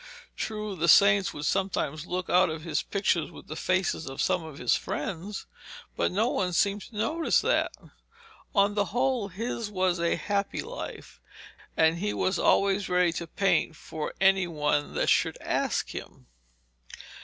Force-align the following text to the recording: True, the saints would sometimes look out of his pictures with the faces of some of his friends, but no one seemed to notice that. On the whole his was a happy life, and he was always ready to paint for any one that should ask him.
True, 0.35 0.75
the 0.75 0.87
saints 0.87 1.31
would 1.31 1.45
sometimes 1.45 2.07
look 2.07 2.27
out 2.27 2.49
of 2.49 2.63
his 2.63 2.81
pictures 2.81 3.29
with 3.29 3.45
the 3.45 3.55
faces 3.55 4.09
of 4.09 4.19
some 4.19 4.43
of 4.43 4.57
his 4.57 4.75
friends, 4.75 5.45
but 5.95 6.11
no 6.11 6.27
one 6.29 6.53
seemed 6.53 6.81
to 6.81 6.97
notice 6.97 7.39
that. 7.41 7.71
On 8.55 8.73
the 8.73 8.85
whole 8.85 9.27
his 9.27 9.69
was 9.69 9.99
a 9.99 10.15
happy 10.15 10.63
life, 10.63 11.21
and 11.77 11.99
he 11.99 12.15
was 12.15 12.39
always 12.39 12.89
ready 12.89 13.13
to 13.13 13.27
paint 13.27 13.75
for 13.75 14.15
any 14.19 14.47
one 14.47 14.95
that 14.95 15.11
should 15.11 15.37
ask 15.39 15.91
him. 15.91 16.25